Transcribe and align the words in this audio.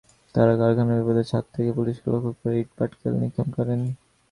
তাঁরা 0.35 0.53
কারখানার 0.59 0.99
ভবনের 0.99 1.27
ছাদ 1.31 1.45
থেকে 1.55 1.71
পুলিশকে 1.77 2.07
লক্ষ্য 2.13 2.31
করে 2.39 2.55
ইটপাটকেল 2.63 3.13
নিক্ষেপ 3.21 3.47
করেন। 3.57 3.79